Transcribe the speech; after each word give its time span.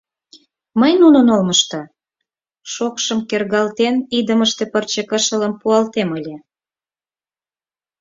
Мый 0.79 0.93
нунын 1.01 1.27
олмышто, 1.35 1.81
шокшым 2.73 3.19
кергалтен, 3.29 3.95
идымыште 4.17 4.63
пырче 4.71 5.01
кышылым 5.09 5.53
пуалтем 5.61 6.09
ыле. 6.19 6.35